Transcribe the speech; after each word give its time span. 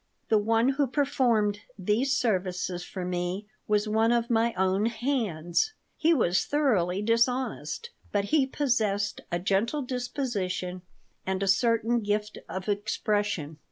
The 0.29 0.39
one 0.39 0.69
who 0.69 0.87
performed 0.87 1.59
these 1.77 2.17
services 2.17 2.83
for 2.83 3.05
me 3.05 3.45
was 3.67 3.87
one 3.87 4.11
of 4.11 4.31
my 4.31 4.51
own 4.55 4.87
"hands." 4.87 5.73
He 5.95 6.11
was 6.11 6.43
thoroughly 6.45 7.03
dishonest, 7.03 7.91
but 8.11 8.25
he 8.33 8.47
possessed 8.47 9.21
a 9.31 9.37
gentle 9.37 9.83
disposition 9.83 10.81
and 11.23 11.43
a 11.43 11.47
certain 11.47 11.99
gift 11.99 12.39
of 12.49 12.67
expression. 12.67 13.57